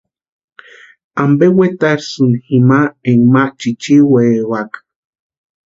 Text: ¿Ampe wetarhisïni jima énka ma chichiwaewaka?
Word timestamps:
¿Ampe 1.21 1.45
wetarhisïni 1.57 2.37
jima 2.47 2.79
énka 3.09 3.27
ma 3.33 3.43
chichiwaewaka? 3.59 4.77